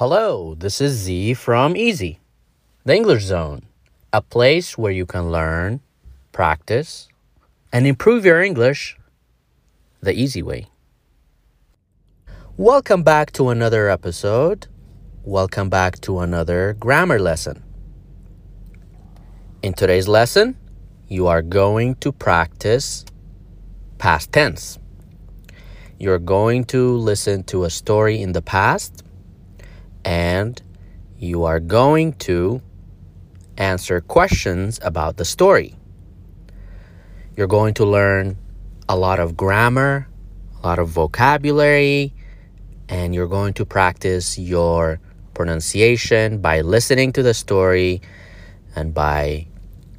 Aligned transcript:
Hello, 0.00 0.54
this 0.54 0.80
is 0.80 0.94
Z 0.94 1.34
from 1.34 1.76
Easy, 1.76 2.20
the 2.86 2.96
English 2.96 3.22
Zone, 3.22 3.66
a 4.14 4.22
place 4.22 4.78
where 4.78 4.90
you 4.90 5.04
can 5.04 5.30
learn, 5.30 5.80
practice, 6.32 7.06
and 7.70 7.86
improve 7.86 8.24
your 8.24 8.40
English 8.40 8.96
the 10.00 10.18
easy 10.18 10.42
way. 10.42 10.68
Welcome 12.56 13.02
back 13.02 13.30
to 13.32 13.50
another 13.50 13.90
episode. 13.90 14.68
Welcome 15.22 15.68
back 15.68 16.00
to 16.00 16.20
another 16.20 16.72
grammar 16.80 17.18
lesson. 17.18 17.62
In 19.62 19.74
today's 19.74 20.08
lesson, 20.08 20.56
you 21.08 21.26
are 21.26 21.42
going 21.42 21.96
to 21.96 22.10
practice 22.10 23.04
past 23.98 24.32
tense. 24.32 24.78
You're 25.98 26.18
going 26.18 26.64
to 26.72 26.96
listen 26.96 27.42
to 27.52 27.64
a 27.64 27.68
story 27.68 28.22
in 28.22 28.32
the 28.32 28.40
past 28.40 29.04
and 30.04 30.60
you 31.18 31.44
are 31.44 31.60
going 31.60 32.12
to 32.14 32.62
answer 33.56 34.00
questions 34.00 34.80
about 34.82 35.16
the 35.16 35.24
story. 35.24 35.74
You're 37.36 37.46
going 37.46 37.74
to 37.74 37.84
learn 37.84 38.36
a 38.88 38.96
lot 38.96 39.20
of 39.20 39.36
grammar, 39.36 40.08
a 40.62 40.66
lot 40.66 40.78
of 40.78 40.88
vocabulary, 40.88 42.12
and 42.88 43.14
you're 43.14 43.28
going 43.28 43.54
to 43.54 43.64
practice 43.64 44.38
your 44.38 44.98
pronunciation 45.34 46.38
by 46.38 46.60
listening 46.60 47.12
to 47.12 47.22
the 47.22 47.34
story 47.34 48.00
and 48.74 48.92
by 48.92 49.46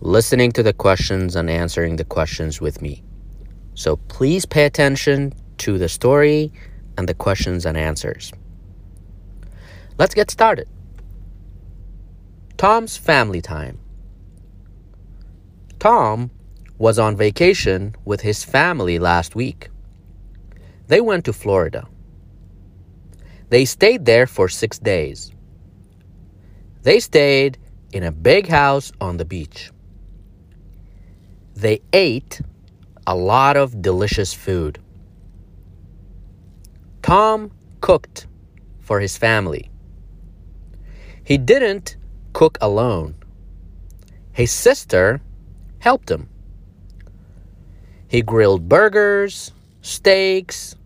listening 0.00 0.52
to 0.52 0.62
the 0.62 0.72
questions 0.72 1.34
and 1.34 1.48
answering 1.48 1.96
the 1.96 2.04
questions 2.04 2.60
with 2.60 2.82
me. 2.82 3.02
So 3.74 3.96
please 3.96 4.44
pay 4.44 4.64
attention 4.64 5.32
to 5.58 5.78
the 5.78 5.88
story 5.88 6.52
and 6.98 7.08
the 7.08 7.14
questions 7.14 7.64
and 7.66 7.76
answers. 7.76 8.32
Let's 9.96 10.14
get 10.14 10.30
started. 10.30 10.68
Tom's 12.56 12.96
family 12.96 13.40
time. 13.40 13.78
Tom 15.78 16.30
was 16.78 16.98
on 16.98 17.16
vacation 17.16 17.94
with 18.04 18.20
his 18.20 18.42
family 18.42 18.98
last 18.98 19.36
week. 19.36 19.68
They 20.88 21.00
went 21.00 21.24
to 21.26 21.32
Florida. 21.32 21.86
They 23.50 23.64
stayed 23.64 24.04
there 24.04 24.26
for 24.26 24.48
six 24.48 24.78
days. 24.80 25.30
They 26.82 26.98
stayed 26.98 27.58
in 27.92 28.02
a 28.02 28.10
big 28.10 28.48
house 28.48 28.90
on 29.00 29.16
the 29.16 29.24
beach. 29.24 29.70
They 31.54 31.80
ate 31.92 32.40
a 33.06 33.14
lot 33.14 33.56
of 33.56 33.80
delicious 33.80 34.34
food. 34.34 34.80
Tom 37.02 37.52
cooked 37.80 38.26
for 38.80 38.98
his 38.98 39.16
family. 39.16 39.70
He 41.24 41.38
didn't 41.38 41.96
cook 42.34 42.58
alone. 42.60 43.14
His 44.32 44.52
sister 44.52 45.20
helped 45.78 46.10
him. 46.10 46.28
He 48.08 48.20
grilled 48.20 48.68
burgers, 48.68 49.52
steaks, 49.80 50.76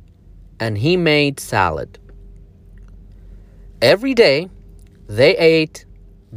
and 0.60 0.78
he 0.78 0.96
made 0.96 1.40
salad. 1.40 1.98
Every 3.82 4.14
day, 4.14 4.48
they 5.08 5.36
ate 5.36 5.84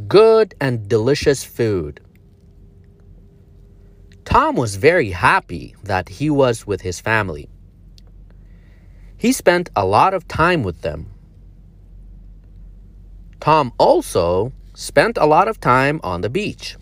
good 0.08 0.54
and 0.60 0.88
delicious 0.88 1.44
food. 1.44 2.00
Tom 4.24 4.56
was 4.56 4.76
very 4.76 5.10
happy 5.10 5.74
that 5.84 6.08
he 6.08 6.30
was 6.30 6.66
with 6.66 6.80
his 6.80 7.00
family. 7.00 7.48
He 9.16 9.32
spent 9.32 9.70
a 9.76 9.84
lot 9.84 10.14
of 10.14 10.26
time 10.26 10.62
with 10.62 10.80
them. 10.80 11.11
Tom 13.42 13.72
also 13.76 14.52
spent 14.72 15.18
a 15.18 15.26
lot 15.26 15.48
of 15.48 15.58
time 15.58 15.98
on 16.04 16.20
the 16.20 16.30
beach. 16.30 16.76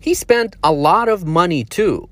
He 0.00 0.12
spent 0.12 0.56
a 0.64 0.72
lot 0.72 1.08
of 1.08 1.24
money 1.24 1.62
too. 1.62 2.08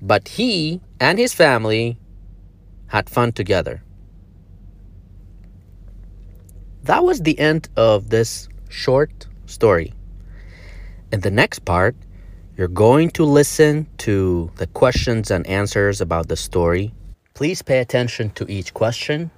But 0.00 0.26
he 0.26 0.80
and 0.98 1.20
his 1.20 1.32
family 1.32 1.98
had 2.88 3.08
fun 3.08 3.30
together. 3.30 3.84
That 6.82 7.04
was 7.04 7.20
the 7.20 7.38
end 7.38 7.68
of 7.76 8.10
this 8.10 8.48
short 8.70 9.28
story. 9.46 9.94
In 11.12 11.20
the 11.20 11.30
next 11.30 11.60
part, 11.60 11.94
you're 12.56 12.66
going 12.66 13.10
to 13.10 13.24
listen 13.24 13.86
to 13.98 14.50
the 14.56 14.66
questions 14.66 15.30
and 15.30 15.46
answers 15.46 16.00
about 16.00 16.26
the 16.26 16.36
story. 16.36 16.92
Please 17.34 17.62
pay 17.62 17.78
attention 17.78 18.30
to 18.30 18.50
each 18.50 18.74
question 18.74 19.30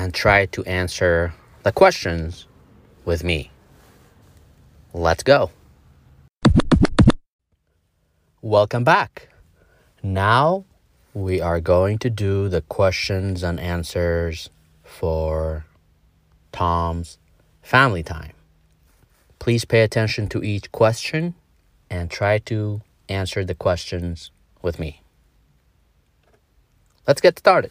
and 0.00 0.14
try 0.14 0.46
to 0.46 0.64
answer 0.64 1.34
the 1.62 1.70
questions 1.70 2.46
with 3.04 3.22
me. 3.22 3.50
Let's 4.94 5.22
go. 5.22 5.50
Welcome 8.40 8.82
back. 8.82 9.28
Now 10.02 10.64
we 11.12 11.42
are 11.42 11.60
going 11.60 11.98
to 11.98 12.08
do 12.08 12.48
the 12.48 12.62
questions 12.62 13.42
and 13.42 13.60
answers 13.60 14.48
for 14.82 15.66
Tom's 16.50 17.18
family 17.60 18.02
time. 18.02 18.32
Please 19.38 19.66
pay 19.66 19.82
attention 19.82 20.28
to 20.28 20.42
each 20.42 20.72
question 20.72 21.34
and 21.90 22.10
try 22.10 22.38
to 22.38 22.80
answer 23.10 23.44
the 23.44 23.54
questions 23.54 24.30
with 24.62 24.78
me. 24.78 25.02
Let's 27.06 27.20
get 27.20 27.38
started. 27.38 27.70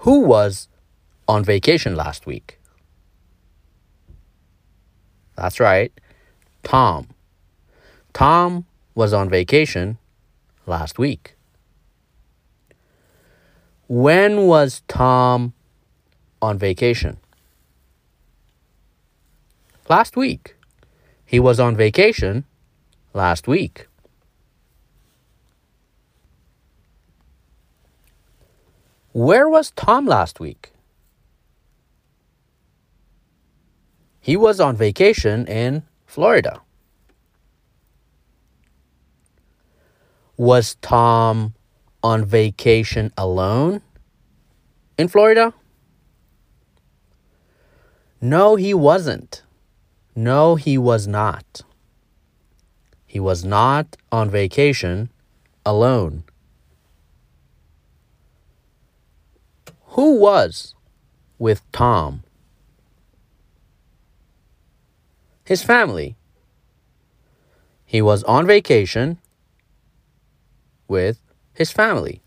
Who 0.00 0.20
was 0.20 0.68
on 1.28 1.44
vacation 1.44 1.94
last 1.94 2.24
week? 2.24 2.58
That's 5.36 5.60
right, 5.60 5.92
Tom. 6.62 7.08
Tom 8.14 8.64
was 8.94 9.12
on 9.12 9.28
vacation 9.28 9.98
last 10.66 10.98
week. 10.98 11.34
When 13.88 14.46
was 14.46 14.82
Tom 14.88 15.52
on 16.40 16.56
vacation? 16.58 17.18
Last 19.90 20.16
week. 20.16 20.56
He 21.26 21.38
was 21.38 21.60
on 21.60 21.76
vacation 21.76 22.44
last 23.12 23.46
week. 23.46 23.86
Where 29.12 29.48
was 29.48 29.72
Tom 29.72 30.06
last 30.06 30.38
week? 30.38 30.72
He 34.20 34.36
was 34.36 34.60
on 34.60 34.76
vacation 34.76 35.46
in 35.46 35.82
Florida. 36.06 36.60
Was 40.36 40.76
Tom 40.76 41.54
on 42.02 42.24
vacation 42.24 43.12
alone 43.18 43.82
in 44.96 45.08
Florida? 45.08 45.54
No, 48.20 48.54
he 48.54 48.72
wasn't. 48.74 49.42
No, 50.14 50.54
he 50.54 50.78
was 50.78 51.08
not. 51.08 51.62
He 53.06 53.18
was 53.18 53.44
not 53.44 53.96
on 54.12 54.30
vacation 54.30 55.10
alone. 55.66 56.22
Who 59.94 60.18
was 60.18 60.74
with 61.38 61.62
Tom? 61.72 62.22
His 65.44 65.64
family. 65.64 66.16
He 67.84 68.00
was 68.00 68.22
on 68.22 68.46
vacation 68.46 69.18
with 70.86 71.18
his 71.54 71.72
family. 71.72 72.22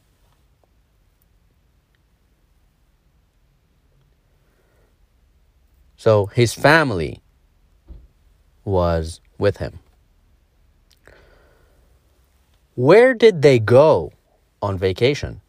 So 5.95 6.25
his 6.25 6.53
family 6.53 7.21
was 8.65 9.21
with 9.37 9.57
him. 9.57 9.79
Where 12.75 13.13
did 13.13 13.41
they 13.41 13.57
go 13.59 14.11
on 14.61 14.77
vacation? 14.77 15.39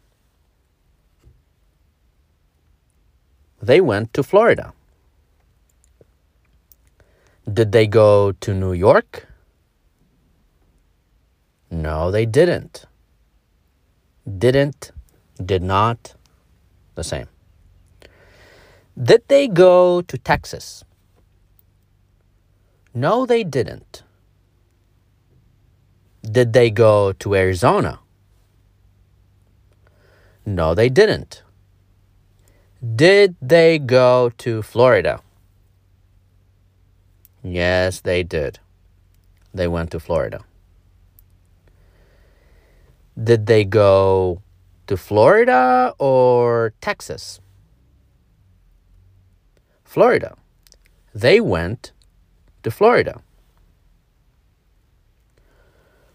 They 3.65 3.81
went 3.81 4.13
to 4.13 4.21
Florida. 4.21 4.73
Did 7.51 7.71
they 7.71 7.87
go 7.87 8.31
to 8.31 8.53
New 8.53 8.73
York? 8.73 9.27
No, 11.71 12.11
they 12.11 12.27
didn't. 12.27 12.85
Didn't, 14.37 14.91
did 15.43 15.63
not, 15.63 16.13
the 16.93 17.03
same. 17.03 17.27
Did 19.01 19.23
they 19.27 19.47
go 19.47 20.01
to 20.01 20.17
Texas? 20.17 20.83
No, 22.93 23.25
they 23.25 23.43
didn't. 23.43 24.03
Did 26.21 26.53
they 26.53 26.69
go 26.69 27.13
to 27.13 27.33
Arizona? 27.33 27.99
No, 30.45 30.75
they 30.75 30.89
didn't. 30.89 31.41
Did 32.93 33.35
they 33.41 33.79
go 33.79 34.29
to 34.37 34.61
Florida? 34.61 35.21
Yes, 37.41 38.01
they 38.01 38.21
did. 38.21 38.59
They 39.53 39.67
went 39.67 39.91
to 39.91 39.99
Florida. 39.99 40.43
Did 43.21 43.45
they 43.45 43.63
go 43.63 44.41
to 44.87 44.97
Florida 44.97 45.95
or 45.97 46.73
Texas? 46.81 47.39
Florida. 49.83 50.35
They 51.13 51.39
went 51.39 51.93
to 52.63 52.69
Florida. 52.69 53.21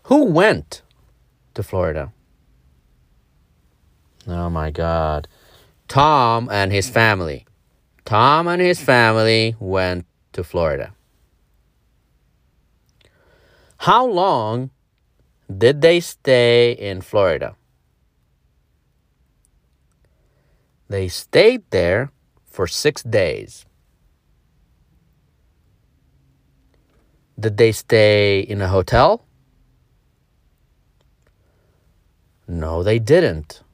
Who 0.04 0.24
went 0.24 0.82
to 1.54 1.62
Florida? 1.62 2.12
Oh 4.26 4.50
my 4.50 4.70
God. 4.70 5.26
Tom 5.90 6.48
and 6.52 6.70
his 6.70 6.88
family. 6.88 7.44
Tom 8.04 8.46
and 8.46 8.62
his 8.62 8.78
family 8.78 9.56
went 9.58 10.06
to 10.32 10.44
Florida. 10.44 10.94
How 13.78 14.06
long 14.06 14.70
did 15.50 15.80
they 15.80 15.98
stay 15.98 16.70
in 16.70 17.00
Florida? 17.00 17.56
They 20.88 21.08
stayed 21.08 21.68
there 21.70 22.12
for 22.44 22.68
six 22.68 23.02
days. 23.02 23.66
Did 27.36 27.56
they 27.56 27.72
stay 27.72 28.38
in 28.38 28.62
a 28.62 28.68
hotel? 28.68 29.24
No, 32.46 32.84
they 32.84 33.00
didn't. 33.00 33.64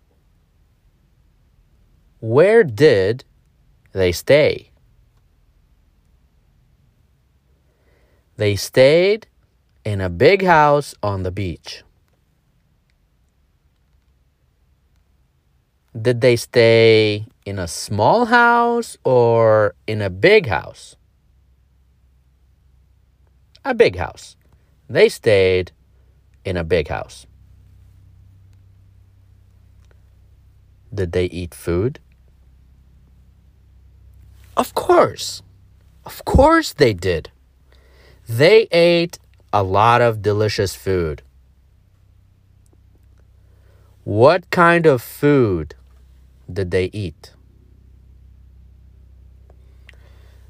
Where 2.27 2.65
did 2.65 3.23
they 3.93 4.11
stay? 4.11 4.73
They 8.37 8.57
stayed 8.57 9.29
in 9.85 10.01
a 10.01 10.11
big 10.11 10.43
house 10.43 10.93
on 11.05 11.23
the 11.23 11.31
beach. 11.31 11.85
Did 15.95 16.21
they 16.21 16.35
stay 16.35 17.27
in 17.45 17.61
a 17.61 17.69
small 17.69 18.25
house 18.25 18.97
or 19.05 19.77
in 19.87 20.03
a 20.03 20.11
big 20.11 20.49
house? 20.49 20.97
a 23.65 23.75
big 23.75 23.97
house. 23.97 24.37
They 24.89 25.09
stayed 25.09 25.71
in 26.45 26.57
a 26.57 26.65
big 26.65 26.89
house. 26.89 27.27
Did 30.93 31.13
they 31.13 31.27
eat 31.27 31.55
food? 31.55 32.01
Of 34.57 34.75
course. 34.75 35.43
Of 36.05 36.25
course 36.25 36.73
they 36.73 36.95
did. 36.95 37.31
They 38.29 38.69
ate 38.73 39.19
a 39.53 39.63
lot 39.63 40.01
of 40.01 40.23
delicious 40.23 40.75
food. 40.75 41.23
What 44.05 44.51
kind 44.51 44.87
of 44.87 45.03
food 45.03 45.75
did 46.51 46.71
they 46.71 46.87
eat? 46.93 47.33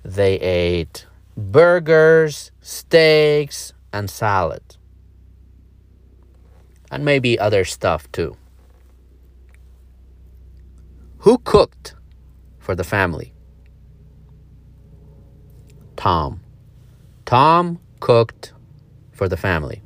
They 0.04 0.34
ate 0.40 1.06
burgers, 1.36 2.52
steaks, 2.60 3.72
and 3.92 4.08
salad. 4.08 4.76
And 6.90 7.04
maybe 7.04 7.38
other 7.38 7.64
stuff 7.64 8.10
too. 8.12 8.36
Who 11.18 11.38
cooked 11.38 11.94
for 12.58 12.74
the 12.74 12.84
family? 12.84 13.32
Tom. 16.06 16.40
Tom 17.24 17.80
cooked 17.98 18.52
for 19.10 19.28
the 19.28 19.36
family. 19.36 19.82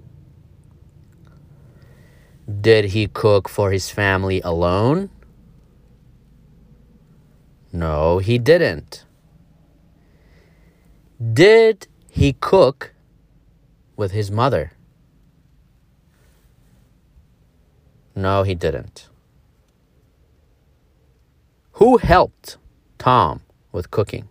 Did 2.61 2.85
he 2.97 3.07
cook 3.07 3.49
for 3.49 3.73
his 3.73 3.89
family 3.89 4.43
alone? 4.43 5.09
No, 7.73 8.19
he 8.19 8.37
didn't. 8.37 9.07
Did 11.33 11.89
he 12.11 12.35
cook 12.35 12.93
with 13.97 14.13
his 14.13 14.31
mother? 14.31 14.73
No, 18.15 18.43
he 18.43 18.55
didn't. 18.55 19.09
Who 21.81 21.97
helped 21.97 22.59
Tom 22.99 23.41
with 23.73 23.91
cooking? 23.91 24.29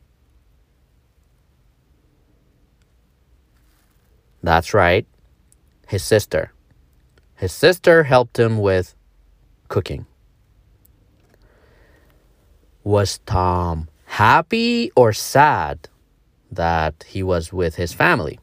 That's 4.42 4.74
right, 4.74 5.06
his 5.88 6.04
sister. 6.04 6.54
His 7.36 7.52
sister 7.52 8.04
helped 8.04 8.38
him 8.40 8.60
with 8.60 8.96
cooking. 9.68 10.06
Was 12.84 13.20
Tom 13.26 13.90
happy 14.06 14.92
or 14.96 15.14
sad 15.14 15.88
that 16.52 17.06
he 17.08 17.22
was 17.22 17.54
with 17.54 17.76
his 17.76 17.94
family. 17.94 18.40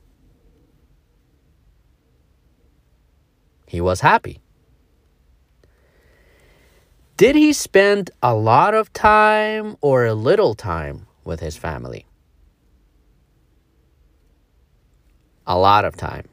He 3.66 3.80
was 3.80 4.00
happy. 4.00 4.40
Did 7.16 7.34
he 7.34 7.52
spend 7.52 8.10
a 8.22 8.34
lot 8.34 8.74
of 8.74 8.92
time 8.92 9.76
or 9.80 10.04
a 10.04 10.14
little 10.14 10.54
time 10.54 11.06
with 11.24 11.40
his 11.40 11.56
family? 11.56 12.06
A 15.46 15.56
lot 15.56 15.84
of 15.84 15.96
time. 15.96 16.28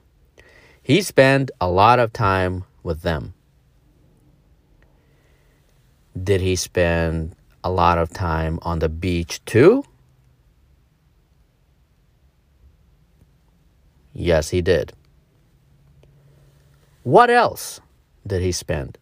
He 0.81 1.01
spent 1.01 1.51
a 1.61 1.69
lot 1.69 1.99
of 1.99 2.11
time 2.11 2.65
with 2.81 3.03
them. 3.03 3.33
Did 6.21 6.41
he 6.41 6.55
spend 6.55 7.35
a 7.63 7.71
lot 7.71 7.97
of 7.97 8.09
time 8.11 8.59
on 8.63 8.79
the 8.79 8.89
beach 8.89 9.43
too? 9.45 9.83
Yes, 14.13 14.49
he 14.49 14.61
did. 14.61 14.93
What 17.03 17.29
else 17.29 17.81
did 18.25 18.41
he 18.41 18.51
spend? 18.51 18.97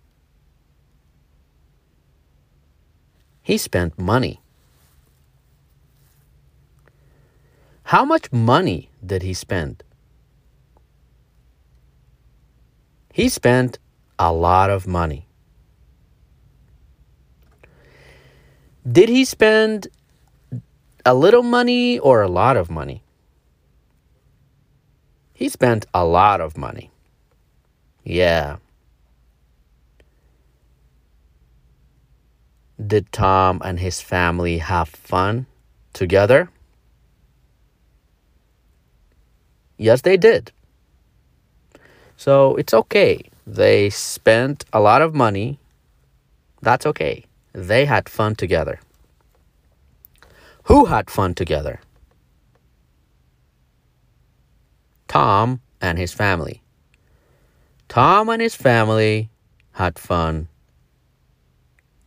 He 3.43 3.57
spent 3.57 3.99
money. 3.99 4.39
How 7.83 8.05
much 8.05 8.31
money 8.31 8.89
did 9.05 9.21
he 9.21 9.33
spend? 9.33 9.83
He 13.13 13.27
spent 13.29 13.77
a 14.17 14.31
lot 14.31 14.69
of 14.69 14.87
money. 14.87 15.27
Did 18.89 19.09
he 19.09 19.25
spend 19.25 19.87
a 21.05 21.13
little 21.13 21.43
money 21.43 21.99
or 21.99 22.21
a 22.21 22.27
lot 22.27 22.57
of 22.57 22.69
money? 22.69 23.03
He 25.33 25.49
spent 25.49 25.85
a 25.93 26.05
lot 26.05 26.39
of 26.41 26.57
money. 26.57 26.91
Yeah. 28.03 28.57
Did 32.79 33.11
Tom 33.11 33.61
and 33.63 33.79
his 33.79 34.01
family 34.01 34.57
have 34.59 34.89
fun 34.89 35.45
together? 35.93 36.49
Yes, 39.77 40.01
they 40.01 40.17
did. 40.17 40.51
So 42.21 42.55
it's 42.55 42.71
okay. 42.71 43.31
They 43.47 43.89
spent 43.89 44.63
a 44.71 44.79
lot 44.79 45.01
of 45.01 45.15
money. 45.15 45.57
That's 46.61 46.85
okay. 46.85 47.25
They 47.51 47.85
had 47.85 48.07
fun 48.07 48.35
together. 48.35 48.79
Who 50.65 50.85
had 50.85 51.09
fun 51.09 51.33
together? 51.33 51.81
Tom 55.07 55.61
and 55.81 55.97
his 55.97 56.13
family. 56.13 56.61
Tom 57.87 58.29
and 58.29 58.39
his 58.39 58.53
family 58.53 59.31
had 59.71 59.97
fun 59.97 60.47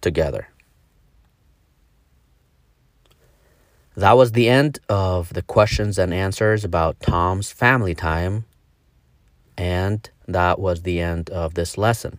together. 0.00 0.46
That 3.96 4.16
was 4.16 4.30
the 4.30 4.48
end 4.48 4.78
of 4.88 5.34
the 5.34 5.42
questions 5.42 5.98
and 5.98 6.14
answers 6.14 6.64
about 6.64 7.00
Tom's 7.00 7.50
family 7.50 7.96
time, 7.96 8.44
and 9.56 10.08
that 10.26 10.58
was 10.58 10.82
the 10.82 11.00
end 11.00 11.30
of 11.30 11.54
this 11.54 11.78
lesson. 11.78 12.18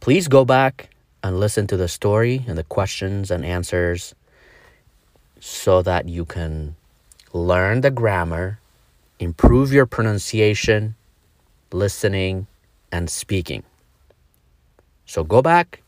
Please 0.00 0.28
go 0.28 0.44
back 0.44 0.90
and 1.22 1.38
listen 1.38 1.66
to 1.66 1.76
the 1.76 1.88
story 1.88 2.44
and 2.46 2.56
the 2.56 2.64
questions 2.64 3.30
and 3.30 3.44
answers 3.44 4.14
so 5.40 5.82
that 5.82 6.08
you 6.08 6.24
can 6.24 6.76
learn 7.32 7.80
the 7.82 7.90
grammar 7.90 8.60
improve 9.20 9.70
your 9.72 9.86
pronunciation, 9.86 10.96
listening, 11.72 12.46
and 12.90 13.08
speaking. 13.08 13.62
So 15.06 15.22
go 15.22 15.42
back 15.42 15.82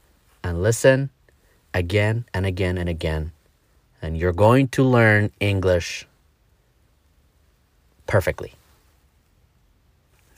and 0.44 0.62
listen 0.62 1.10
again 1.72 2.26
and 2.34 2.44
again 2.44 2.76
and 2.76 2.88
again. 2.88 3.32
And 4.02 4.18
you're 4.18 4.32
going 4.32 4.68
to 4.68 4.84
learn 4.84 5.30
English 5.40 6.06
perfectly. 8.06 8.52